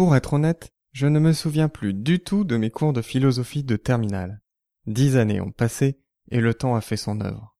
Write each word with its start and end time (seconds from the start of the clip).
Pour 0.00 0.16
être 0.16 0.32
honnête, 0.32 0.72
je 0.92 1.06
ne 1.06 1.18
me 1.18 1.34
souviens 1.34 1.68
plus 1.68 1.92
du 1.92 2.20
tout 2.20 2.44
de 2.44 2.56
mes 2.56 2.70
cours 2.70 2.94
de 2.94 3.02
philosophie 3.02 3.64
de 3.64 3.76
terminale. 3.76 4.40
Dix 4.86 5.18
années 5.18 5.42
ont 5.42 5.52
passé 5.52 6.00
et 6.30 6.40
le 6.40 6.54
temps 6.54 6.74
a 6.74 6.80
fait 6.80 6.96
son 6.96 7.20
œuvre. 7.20 7.54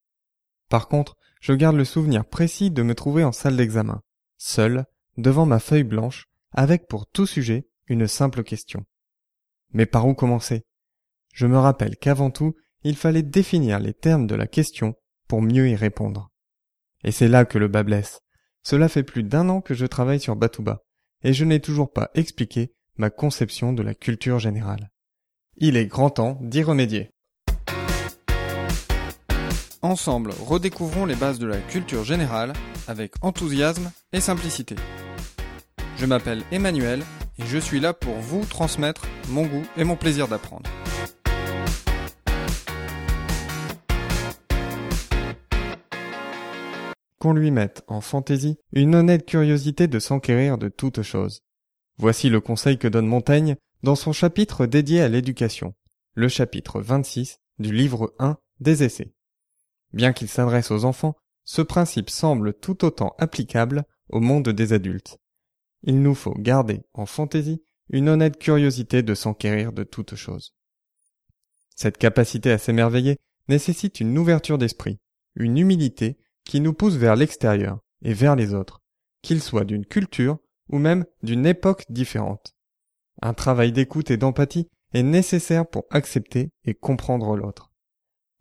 Par 0.70 0.88
contre, 0.88 1.18
je 1.42 1.52
garde 1.52 1.76
le 1.76 1.84
souvenir 1.84 2.24
précis 2.24 2.70
de 2.70 2.82
me 2.82 2.94
trouver 2.94 3.24
en 3.24 3.32
salle 3.32 3.58
d'examen, 3.58 4.00
seul, 4.38 4.86
devant 5.18 5.44
ma 5.44 5.58
feuille 5.58 5.84
blanche, 5.84 6.28
avec 6.50 6.88
pour 6.88 7.06
tout 7.06 7.26
sujet 7.26 7.68
une 7.88 8.06
simple 8.06 8.42
question. 8.42 8.86
Mais 9.74 9.84
par 9.84 10.08
où 10.08 10.14
commencer? 10.14 10.64
Je 11.34 11.46
me 11.46 11.58
rappelle 11.58 11.98
qu'avant 11.98 12.30
tout, 12.30 12.54
il 12.84 12.96
fallait 12.96 13.22
définir 13.22 13.80
les 13.80 13.92
termes 13.92 14.26
de 14.26 14.34
la 14.34 14.46
question 14.46 14.94
pour 15.28 15.42
mieux 15.42 15.68
y 15.68 15.76
répondre. 15.76 16.30
Et 17.04 17.12
c'est 17.12 17.28
là 17.28 17.44
que 17.44 17.58
le 17.58 17.68
bas 17.68 17.82
blesse. 17.82 18.22
Cela 18.62 18.88
fait 18.88 19.04
plus 19.04 19.24
d'un 19.24 19.50
an 19.50 19.60
que 19.60 19.74
je 19.74 19.84
travaille 19.84 20.20
sur 20.20 20.36
Batouba, 20.36 20.80
et 21.22 21.32
je 21.32 21.44
n'ai 21.44 21.60
toujours 21.60 21.92
pas 21.92 22.10
expliqué 22.14 22.72
ma 22.96 23.10
conception 23.10 23.72
de 23.72 23.82
la 23.82 23.94
culture 23.94 24.38
générale. 24.38 24.90
Il 25.56 25.76
est 25.76 25.86
grand 25.86 26.10
temps 26.10 26.38
d'y 26.40 26.62
remédier. 26.62 27.10
Ensemble, 29.82 30.32
redécouvrons 30.46 31.06
les 31.06 31.16
bases 31.16 31.38
de 31.38 31.46
la 31.46 31.56
culture 31.56 32.04
générale 32.04 32.52
avec 32.86 33.12
enthousiasme 33.22 33.90
et 34.12 34.20
simplicité. 34.20 34.76
Je 35.96 36.06
m'appelle 36.06 36.42
Emmanuel 36.52 37.02
et 37.38 37.46
je 37.46 37.58
suis 37.58 37.80
là 37.80 37.92
pour 37.92 38.14
vous 38.14 38.44
transmettre 38.44 39.06
mon 39.28 39.46
goût 39.46 39.64
et 39.76 39.84
mon 39.84 39.96
plaisir 39.96 40.28
d'apprendre. 40.28 40.68
Qu'on 47.20 47.34
lui 47.34 47.50
mette 47.50 47.84
en 47.86 48.00
fantaisie 48.00 48.56
une 48.72 48.94
honnête 48.94 49.26
curiosité 49.26 49.88
de 49.88 49.98
s'enquérir 49.98 50.56
de 50.56 50.70
toutes 50.70 51.02
choses. 51.02 51.42
Voici 51.98 52.30
le 52.30 52.40
conseil 52.40 52.78
que 52.78 52.88
donne 52.88 53.06
Montaigne 53.06 53.56
dans 53.82 53.94
son 53.94 54.14
chapitre 54.14 54.64
dédié 54.64 55.02
à 55.02 55.08
l'éducation, 55.08 55.74
le 56.14 56.28
chapitre 56.28 56.80
26 56.80 57.38
du 57.58 57.74
livre 57.74 58.14
1 58.20 58.38
des 58.60 58.84
essais. 58.84 59.12
Bien 59.92 60.14
qu'il 60.14 60.30
s'adresse 60.30 60.70
aux 60.70 60.86
enfants, 60.86 61.14
ce 61.44 61.60
principe 61.60 62.08
semble 62.08 62.54
tout 62.54 62.86
autant 62.86 63.14
applicable 63.18 63.84
au 64.08 64.20
monde 64.20 64.48
des 64.48 64.72
adultes. 64.72 65.18
Il 65.82 66.00
nous 66.00 66.14
faut 66.14 66.34
garder 66.38 66.80
en 66.94 67.04
fantaisie 67.04 67.62
une 67.90 68.08
honnête 68.08 68.38
curiosité 68.38 69.02
de 69.02 69.14
s'enquérir 69.14 69.74
de 69.74 69.82
toutes 69.82 70.14
choses. 70.14 70.54
Cette 71.76 71.98
capacité 71.98 72.50
à 72.50 72.56
s'émerveiller 72.56 73.18
nécessite 73.46 74.00
une 74.00 74.16
ouverture 74.16 74.56
d'esprit, 74.56 75.00
une 75.34 75.58
humilité 75.58 76.16
qui 76.50 76.60
nous 76.60 76.72
pousse 76.72 76.96
vers 76.96 77.14
l'extérieur 77.14 77.78
et 78.02 78.12
vers 78.12 78.34
les 78.34 78.54
autres, 78.54 78.82
qu'ils 79.22 79.40
soient 79.40 79.64
d'une 79.64 79.86
culture 79.86 80.38
ou 80.68 80.78
même 80.80 81.04
d'une 81.22 81.46
époque 81.46 81.84
différente. 81.90 82.56
Un 83.22 83.34
travail 83.34 83.70
d'écoute 83.70 84.10
et 84.10 84.16
d'empathie 84.16 84.66
est 84.92 85.04
nécessaire 85.04 85.64
pour 85.64 85.84
accepter 85.90 86.50
et 86.64 86.74
comprendre 86.74 87.36
l'autre. 87.36 87.70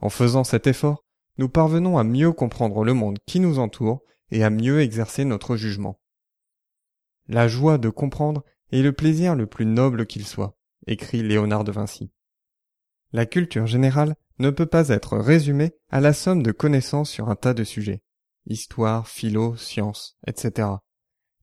En 0.01 0.09
faisant 0.09 0.43
cet 0.43 0.65
effort, 0.65 1.05
nous 1.37 1.49
parvenons 1.49 1.99
à 1.99 2.03
mieux 2.03 2.31
comprendre 2.31 2.83
le 2.83 2.95
monde 2.95 3.19
qui 3.27 3.39
nous 3.39 3.59
entoure 3.59 4.01
et 4.31 4.43
à 4.43 4.49
mieux 4.49 4.81
exercer 4.81 5.23
notre 5.23 5.55
jugement. 5.55 5.99
La 7.27 7.47
joie 7.47 7.77
de 7.77 7.89
comprendre 7.89 8.43
est 8.71 8.81
le 8.81 8.91
plaisir 8.91 9.35
le 9.35 9.45
plus 9.45 9.67
noble 9.67 10.07
qu'il 10.07 10.25
soit, 10.25 10.57
écrit 10.87 11.21
Léonard 11.21 11.63
de 11.63 11.71
Vinci. 11.71 12.09
La 13.11 13.27
culture 13.27 13.67
générale 13.67 14.15
ne 14.39 14.49
peut 14.49 14.65
pas 14.65 14.89
être 14.89 15.17
résumée 15.17 15.73
à 15.89 15.99
la 15.99 16.13
somme 16.13 16.43
de 16.43 16.51
connaissances 16.51 17.09
sur 17.09 17.29
un 17.29 17.35
tas 17.35 17.53
de 17.53 17.63
sujets. 17.63 18.01
Histoire, 18.45 19.07
philo, 19.07 19.55
sciences, 19.57 20.17
etc. 20.25 20.69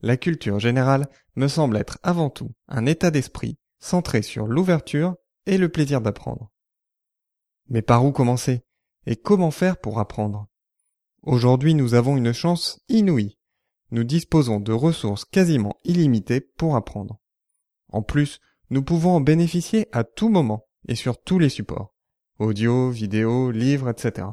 La 0.02 0.16
culture 0.16 0.58
générale 0.58 1.08
me 1.36 1.48
semble 1.48 1.76
être 1.76 1.98
avant 2.02 2.30
tout 2.30 2.52
un 2.68 2.86
état 2.86 3.10
d'esprit 3.10 3.58
centré 3.78 4.22
sur 4.22 4.46
l'ouverture 4.46 5.14
et 5.46 5.58
le 5.58 5.68
plaisir 5.68 6.00
d'apprendre. 6.00 6.50
Mais 7.68 7.82
par 7.82 8.04
où 8.04 8.12
commencer? 8.12 8.62
Et 9.06 9.16
comment 9.16 9.50
faire 9.50 9.78
pour 9.78 10.00
apprendre? 10.00 10.48
Aujourd'hui 11.22 11.74
nous 11.74 11.94
avons 11.94 12.16
une 12.16 12.32
chance 12.32 12.80
inouïe. 12.88 13.38
Nous 13.90 14.04
disposons 14.04 14.58
de 14.58 14.72
ressources 14.72 15.24
quasiment 15.24 15.78
illimitées 15.84 16.40
pour 16.40 16.74
apprendre. 16.74 17.20
En 17.88 18.02
plus, 18.02 18.40
nous 18.70 18.82
pouvons 18.82 19.16
en 19.16 19.20
bénéficier 19.20 19.86
à 19.92 20.02
tout 20.02 20.28
moment 20.28 20.66
et 20.88 20.96
sur 20.96 21.22
tous 21.22 21.38
les 21.38 21.48
supports. 21.48 21.95
Audio, 22.38 22.90
vidéo, 22.90 23.50
livres, 23.50 23.88
etc. 23.88 24.28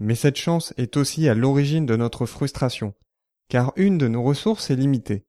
Mais 0.00 0.16
cette 0.16 0.36
chance 0.36 0.74
est 0.76 0.96
aussi 0.96 1.28
à 1.28 1.34
l'origine 1.34 1.86
de 1.86 1.94
notre 1.94 2.26
frustration, 2.26 2.94
car 3.48 3.72
une 3.76 3.96
de 3.96 4.08
nos 4.08 4.24
ressources 4.24 4.70
est 4.70 4.76
limitée, 4.76 5.24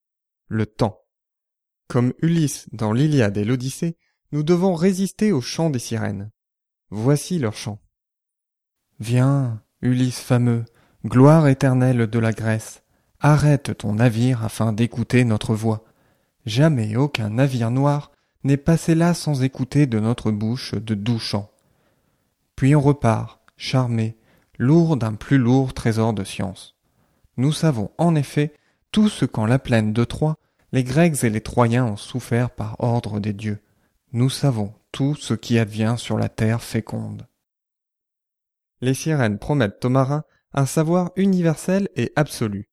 le 0.47 0.65
temps. 0.65 1.01
Comme 1.87 2.13
Ulysse 2.23 2.67
dans 2.71 2.93
l'Iliade 2.93 3.37
et 3.37 3.45
l'Odyssée, 3.45 3.95
nous 4.31 4.41
devons 4.41 4.73
résister 4.73 5.31
au 5.31 5.39
chant 5.39 5.69
des 5.69 5.77
sirènes. 5.77 6.31
Voici 6.89 7.37
leur 7.37 7.53
chant. 7.53 7.79
Viens, 8.99 9.61
Ulysse 9.81 10.19
fameux, 10.19 10.65
gloire 11.05 11.47
éternelle 11.47 12.07
de 12.07 12.19
la 12.19 12.33
Grèce, 12.33 12.81
arrête 13.19 13.77
ton 13.77 13.93
navire 13.93 14.43
afin 14.43 14.73
d'écouter 14.73 15.25
notre 15.25 15.53
voix. 15.53 15.83
Jamais 16.47 16.95
aucun 16.95 17.29
navire 17.29 17.69
noir 17.69 18.11
n'est 18.43 18.57
passé 18.57 18.95
là 18.95 19.13
sans 19.13 19.43
écouter 19.43 19.85
de 19.85 19.99
notre 19.99 20.31
bouche 20.31 20.73
de 20.73 20.95
doux 20.95 21.19
chants. 21.19 21.51
Puis 22.57 22.75
on 22.75 22.81
repart, 22.81 23.39
charmé, 23.55 24.17
lourd 24.57 24.97
d'un 24.97 25.13
plus 25.13 25.37
lourd 25.37 25.73
trésor 25.73 26.11
de 26.11 26.25
science. 26.25 26.75
Nous 27.37 27.53
savons 27.53 27.91
en 27.97 28.15
effet 28.15 28.53
tout 28.91 29.07
ce 29.07 29.23
qu'en 29.23 29.45
la 29.45 29.59
plaine 29.59 29.93
de 29.93 30.03
Troie 30.03 30.35
les 30.73 30.83
Grecs 30.83 31.23
et 31.23 31.29
les 31.29 31.39
Troyens 31.39 31.85
ont 31.85 31.95
souffert 31.95 32.49
par 32.49 32.75
ordre 32.79 33.21
des 33.21 33.31
dieux. 33.31 33.63
Nous 34.11 34.29
savons 34.29 34.73
tout 34.91 35.15
ce 35.15 35.33
qui 35.33 35.57
advient 35.57 35.95
sur 35.97 36.17
la 36.17 36.27
terre 36.27 36.61
féconde 36.61 37.25
les 38.81 38.93
sirènes 38.93 39.39
promettent 39.39 39.83
aux 39.85 39.89
marins 39.89 40.23
un 40.53 40.65
savoir 40.65 41.11
universel 41.15 41.89
et 41.95 42.11
absolu. 42.15 42.69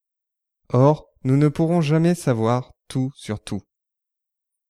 Or, 0.73 1.09
nous 1.25 1.37
ne 1.37 1.49
pourrons 1.49 1.81
jamais 1.81 2.15
savoir 2.15 2.73
tout 2.89 3.11
sur 3.15 3.43
tout. 3.43 3.63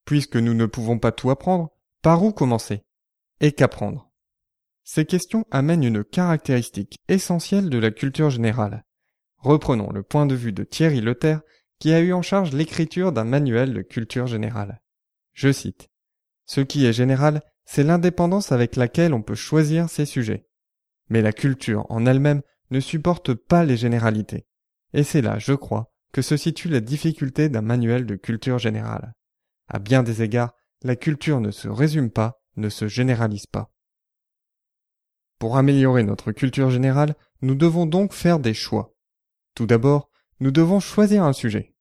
Puisque 0.05 0.37
nous 0.37 0.55
ne 0.55 0.67
pouvons 0.67 0.99
pas 0.99 1.13
tout 1.13 1.31
apprendre, 1.31 1.71
par 2.03 2.23
où 2.23 2.33
commencer? 2.33 2.85
Et 3.41 3.53
qu'apprendre? 3.53 4.11
Ces 4.85 5.07
questions 5.07 5.47
amènent 5.51 5.83
une 5.83 6.05
caractéristique 6.05 6.99
essentielle 7.09 7.71
de 7.71 7.79
la 7.79 7.91
culture 7.91 8.29
générale. 8.29 8.85
Reprenons 9.39 9.91
le 9.91 10.03
point 10.03 10.27
de 10.27 10.35
vue 10.35 10.53
de 10.53 10.63
Thierry 10.63 11.01
Leterre, 11.01 11.41
qui 11.79 11.93
a 11.93 12.01
eu 12.01 12.13
en 12.13 12.21
charge 12.21 12.53
l'écriture 12.53 13.11
d'un 13.11 13.25
manuel 13.25 13.73
de 13.73 13.81
culture 13.81 14.27
générale. 14.27 14.83
Je 15.33 15.51
cite. 15.53 15.89
Ce 16.45 16.61
qui 16.61 16.85
est 16.85 16.93
général, 16.93 17.43
c'est 17.65 17.83
l'indépendance 17.83 18.53
avec 18.53 18.77
laquelle 18.77 19.15
on 19.15 19.23
peut 19.23 19.35
choisir 19.35 19.89
ses 19.89 20.05
sujets. 20.05 20.47
Mais 21.09 21.23
la 21.23 21.33
culture 21.33 21.87
en 21.91 22.05
elle-même 22.05 22.43
ne 22.71 22.81
supporte 22.81 23.33
pas 23.33 23.65
les 23.65 23.79
généralités. 23.79 24.47
Et 24.93 25.03
c'est 25.03 25.23
là, 25.23 25.39
je 25.39 25.55
crois, 25.55 25.93
que 26.13 26.23
se 26.23 26.37
situe 26.37 26.69
la 26.69 26.81
difficulté 26.81 27.49
d'un 27.49 27.63
manuel 27.63 28.05
de 28.05 28.17
culture 28.17 28.59
générale. 28.59 29.15
À 29.69 29.79
bien 29.79 30.03
des 30.03 30.23
égards, 30.23 30.53
la 30.83 30.95
culture 30.95 31.41
ne 31.41 31.51
se 31.51 31.69
résume 31.69 32.11
pas, 32.11 32.43
ne 32.57 32.69
se 32.69 32.87
généralise 32.87 33.47
pas. 33.47 33.74
Pour 35.39 35.57
améliorer 35.57 36.03
notre 36.03 36.33
culture 36.33 36.71
générale, 36.71 37.15
nous 37.43 37.55
devons 37.55 37.87
donc 37.87 38.13
faire 38.13 38.39
des 38.39 38.55
choix. 38.55 38.95
Tout 39.55 39.67
d'abord, 39.67 40.11
nous 40.41 40.51
devons 40.51 40.81
choisir 40.81 41.25
un 41.25 41.33
sujet. 41.33 41.75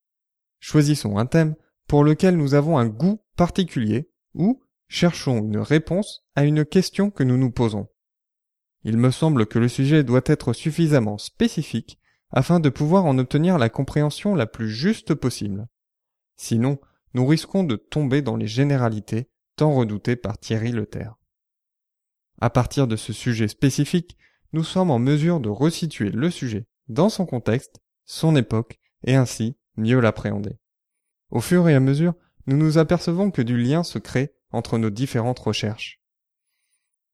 Choisissons 0.60 1.18
un 1.18 1.26
thème 1.26 1.56
pour 1.88 2.04
lequel 2.04 2.38
nous 2.38 2.54
avons 2.54 2.78
un 2.78 2.88
goût 2.88 3.22
particulier 3.36 4.10
ou 4.34 4.62
cherchons 4.88 5.40
une 5.40 5.58
réponse 5.58 6.24
à 6.36 6.46
une 6.46 6.66
question 6.66 7.10
que 7.10 7.24
nous 7.24 7.38
nous 7.38 7.52
posons. 7.52 7.88
Il 8.84 8.98
me 8.98 9.12
semble 9.12 9.46
que 9.46 9.60
le 9.60 9.68
sujet 9.68 10.04
doit 10.04 10.22
être 10.26 10.54
suffisamment 10.54 11.18
spécifique 11.18 12.00
afin 12.32 12.60
de 12.60 12.70
pouvoir 12.70 13.06
en 13.06 13.18
obtenir 13.18 13.58
la 13.58 13.70
compréhension 13.70 14.36
la 14.36 14.46
plus 14.46 14.70
juste 14.70 15.14
possible. 15.14 15.68
Sinon, 16.36 16.80
nous 17.14 17.26
risquons 17.26 17.64
de 17.64 17.76
tomber 17.76 18.22
dans 18.22 18.36
les 18.36 18.48
généralités 18.48 19.30
tant 19.56 19.74
redoutées 19.74 20.16
par 20.16 20.38
Thierry 20.38 20.72
Leterre. 20.72 21.16
À 22.44 22.50
partir 22.50 22.88
de 22.88 22.98
ce 22.98 23.14
sujet 23.14 23.48
spécifique, 23.48 24.18
nous 24.52 24.66
sommes 24.66 24.92
en 24.92 25.00
mesure 25.00 25.40
de 25.40 25.48
resituer 25.48 26.10
le 26.10 26.30
sujet 26.30 26.68
dans 26.90 27.08
son 27.08 27.26
contexte, 27.26 27.80
son 28.04 28.36
époque, 28.36 28.82
et 29.06 29.16
ainsi 29.16 29.56
mieux 29.78 30.02
l'appréhender. 30.02 30.58
Au 31.30 31.40
fur 31.40 31.70
et 31.70 31.74
à 31.74 31.80
mesure, 31.80 32.16
nous 32.46 32.58
nous 32.58 32.78
apercevons 32.78 33.32
que 33.32 33.42
du 33.42 33.56
lien 33.56 33.82
se 33.84 33.98
crée 33.98 34.34
entre 34.52 34.78
nos 34.78 34.90
différentes 34.90 35.40
recherches. 35.40 36.02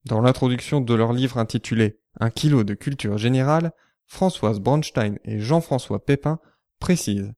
Dans 0.04 0.20
l'introduction 0.20 0.82
de 0.82 0.94
leur 0.96 1.14
livre 1.14 1.38
intitulé 1.38 2.00
Un 2.20 2.32
kilo 2.32 2.64
de 2.64 2.74
culture 2.74 3.20
générale, 3.20 3.72
Françoise 4.08 4.60
Bronstein 4.60 5.18
et 5.26 5.40
Jean-François 5.40 6.04
Pépin 6.04 6.40
précisent 6.80 7.34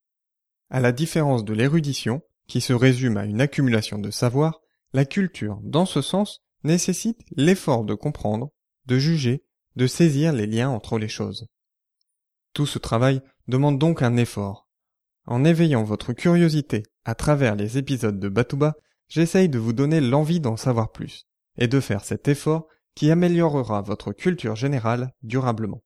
À 0.70 0.80
la 0.80 0.94
différence 0.94 1.44
de 1.44 1.52
l'érudition, 1.52 2.22
qui 2.48 2.62
se 2.62 2.72
résume 2.72 3.18
à 3.18 3.26
une 3.26 3.42
accumulation 3.42 4.00
de 4.00 4.12
savoir, 4.12 4.62
la 4.94 5.04
culture, 5.04 5.60
dans 5.62 5.86
ce 5.86 6.02
sens, 6.02 6.42
nécessite 6.64 7.22
l'effort 7.36 7.84
de 7.84 7.94
comprendre, 7.94 8.52
de 8.86 8.98
juger, 8.98 9.44
de 9.76 9.88
saisir 9.88 10.34
les 10.34 10.48
liens 10.48 10.70
entre 10.70 10.98
les 10.98 11.08
choses. 11.08 11.48
Tout 12.54 12.66
ce 12.66 12.80
travail 12.80 13.22
demande 13.48 13.80
donc 13.80 14.02
un 14.02 14.18
effort. 14.18 14.68
En 15.26 15.44
éveillant 15.44 15.84
votre 15.84 16.14
curiosité 16.14 16.84
À 17.06 17.16
travers 17.16 17.56
les 17.56 17.78
épisodes 17.78 18.20
de 18.20 18.30
Batouba, 18.30 18.76
j'essaye 19.08 19.50
de 19.50 19.60
vous 19.60 19.74
donner 19.74 20.02
l'envie 20.02 20.40
d'en 20.40 20.58
savoir 20.58 20.92
plus 20.92 21.28
et 21.58 21.68
de 21.68 21.80
faire 21.80 22.04
cet 22.04 22.28
effort 22.28 22.68
qui 22.96 23.12
améliorera 23.12 23.82
votre 23.82 24.12
culture 24.12 24.56
générale 24.56 25.14
durablement. 25.22 25.84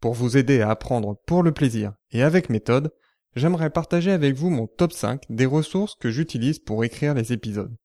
Pour 0.00 0.14
vous 0.14 0.36
aider 0.36 0.60
à 0.60 0.70
apprendre 0.70 1.16
pour 1.26 1.42
le 1.42 1.52
plaisir 1.52 1.92
et 2.10 2.22
avec 2.22 2.48
méthode, 2.48 2.92
j'aimerais 3.36 3.70
partager 3.70 4.10
avec 4.10 4.34
vous 4.34 4.50
mon 4.50 4.66
top 4.66 4.92
5 4.92 5.22
des 5.28 5.46
ressources 5.46 5.94
que 5.94 6.10
j'utilise 6.10 6.58
pour 6.58 6.84
écrire 6.84 7.14
les 7.14 7.32
épisodes, 7.32 7.76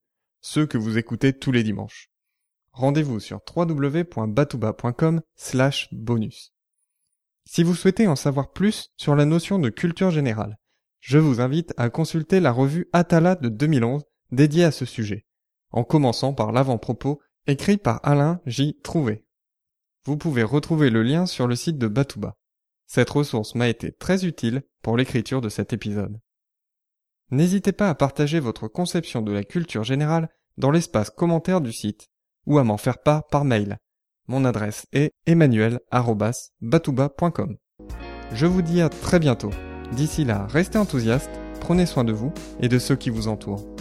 ceux 0.45 0.68
que 0.68 0.77
vous 0.77 1.00
écoutez 1.00 1.33
tous 1.33 1.51
les 1.51 1.63
dimanches. 1.63 2.12
Rendez-vous 2.71 3.19
sur 3.19 3.42
www.batouba.com 3.56 5.21
slash 5.33 5.89
bonus. 5.92 6.53
Si 7.45 7.63
vous 7.63 7.74
souhaitez 7.74 8.07
en 8.07 8.15
savoir 8.15 8.51
plus 8.51 8.92
sur 8.95 9.15
la 9.15 9.25
notion 9.25 9.57
de 9.57 9.69
culture 9.69 10.12
générale, 10.12 10.59
je 11.00 11.18
vous 11.18 11.42
invite 11.42 11.74
à 11.77 11.89
consulter 11.89 12.39
la 12.39 12.51
revue 12.51 12.88
Atala 12.94 13.33
de 13.33 13.50
2011 13.50 14.03
dédiée 14.31 14.65
à 14.65 14.71
ce 14.71 14.86
sujet, 14.86 15.25
en 15.71 15.83
commençant 15.83 16.36
par 16.36 16.51
l'avant-propos 16.51 17.19
écrit 17.47 17.77
par 17.77 18.00
Alain 18.03 18.39
J. 18.45 18.77
Trouvé. 18.83 19.25
Vous 20.03 20.15
pouvez 20.15 20.44
retrouver 20.44 20.92
le 20.92 21.01
lien 21.01 21.25
sur 21.25 21.47
le 21.47 21.56
site 21.56 21.80
de 21.80 21.88
Batouba. 21.88 22.36
Cette 22.86 23.09
ressource 23.09 23.56
m'a 23.56 23.68
été 23.68 23.94
très 23.94 24.25
utile 24.25 24.62
pour 24.83 24.95
l'écriture 24.95 25.42
de 25.42 25.50
cet 25.50 25.74
épisode. 25.74 26.19
N'hésitez 27.31 27.72
pas 27.72 27.89
à 27.89 27.95
partager 27.95 28.39
votre 28.39 28.68
conception 28.68 29.22
de 29.22 29.31
la 29.31 29.44
culture 29.44 29.83
générale 29.83 30.30
dans 30.57 30.69
l'espace 30.72 31.10
commentaire 31.10 31.62
du 31.62 31.74
site 31.74 32.07
ou 32.45 32.60
à 32.60 32.63
m'en 32.63 32.77
faire 32.77 33.00
part 33.00 33.25
par 33.27 33.44
mail. 33.45 33.77
Mon 34.27 34.45
adresse 34.45 34.86
est 34.92 35.12
emmanuel.batouba.com. 35.25 37.57
Je 38.31 38.45
vous 38.45 38.62
dis 38.62 38.81
à 38.81 38.89
très 38.89 39.19
bientôt. 39.19 39.50
D'ici 39.94 40.25
là, 40.25 40.45
restez 40.50 40.77
enthousiastes, 40.77 41.31
prenez 41.62 41.86
soin 41.86 42.04
de 42.04 42.13
vous 42.13 42.33
et 42.60 42.68
de 42.68 42.80
ceux 42.80 42.95
qui 42.95 43.10
vous 43.10 43.28
entourent. 43.28 43.75